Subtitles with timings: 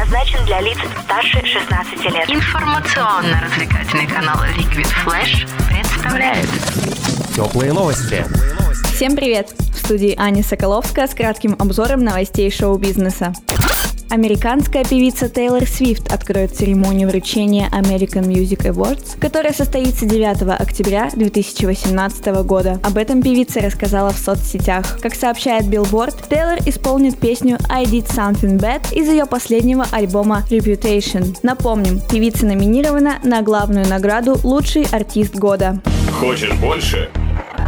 [0.00, 2.30] предназначен для лиц старше 16 лет.
[2.30, 6.48] Информационно-развлекательный канал Liquid Flash представляет
[7.34, 8.24] Теплые новости.
[8.94, 9.50] Всем привет!
[9.74, 13.32] В студии Аня Соколовская с кратким обзором новостей шоу-бизнеса.
[14.10, 22.26] Американская певица Тейлор Свифт откроет церемонию вручения American Music Awards, которая состоится 9 октября 2018
[22.44, 22.80] года.
[22.82, 24.98] Об этом певица рассказала в соцсетях.
[25.00, 31.36] Как сообщает Billboard, Тейлор исполнит песню I Did Something Bad из ее последнего альбома Reputation.
[31.44, 35.80] Напомним, певица номинирована на главную награду «Лучший артист года».
[36.18, 37.08] Хочешь больше?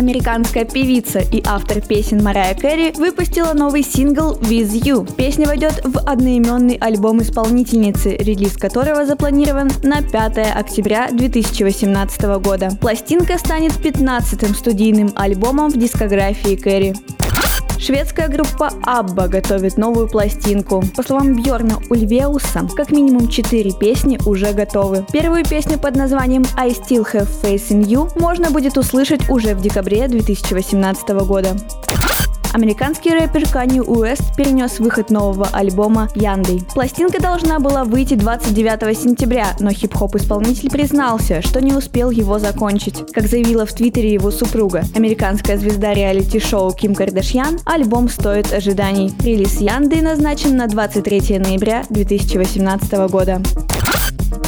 [0.00, 5.06] Американская певица и автор песен Марая Кэрри выпустила новый сингл «With You».
[5.14, 12.70] Песня войдет в одноименный альбом исполнительницы, релиз которого запланирован на 5 октября 2018 года.
[12.80, 16.94] Пластинка станет 15-м студийным альбомом в дискографии Кэрри.
[17.80, 20.84] Шведская группа Абба готовит новую пластинку.
[20.94, 25.06] По словам Бьорна Ульвеуса, как минимум 4 песни уже готовы.
[25.10, 29.62] Первую песню под названием I Still Have Faith in You можно будет услышать уже в
[29.62, 31.56] декабре 2018 года.
[32.52, 36.62] Американский рэпер Канни Уэст перенес выход нового альбома «Яндой».
[36.74, 43.12] Пластинка должна была выйти 29 сентября, но хип-хоп-исполнитель признался, что не успел его закончить.
[43.12, 49.12] Как заявила в твиттере его супруга, американская звезда реалити-шоу Ким Кардашьян, альбом стоит ожиданий.
[49.22, 53.40] Релиз «Янды» назначен на 23 ноября 2018 года.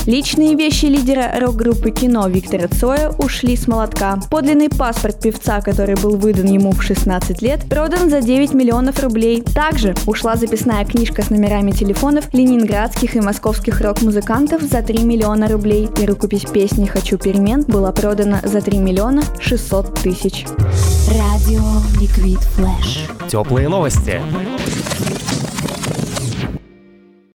[0.06, 4.18] Личные вещи лидера рок-группы кино Виктора Цоя ушли с молотка.
[4.30, 9.42] Подлинный паспорт певца, который был выдан ему в 16 лет, продан за 9 миллионов рублей.
[9.42, 15.88] Также ушла записная книжка с номерами телефонов ленинградских и московских рок-музыкантов за 3 миллиона рублей.
[16.00, 20.46] И рукопись песни «Хочу перемен» была продана за 3 миллиона 600 тысяч.
[21.08, 21.62] Радио
[22.00, 23.28] Liquid Flash.
[23.28, 24.20] Теплые новости.